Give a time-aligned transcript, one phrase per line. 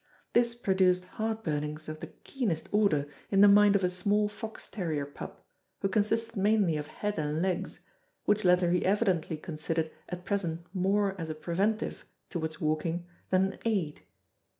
[0.33, 5.05] This produced heartburnings of the keenest order in the mind of a small fox terrier
[5.05, 5.45] pup,
[5.81, 7.81] who consisted mainly of head and legs,
[8.25, 13.59] which latter he evidently considered at present more as a preventive towards walking than an
[13.63, 14.01] aid.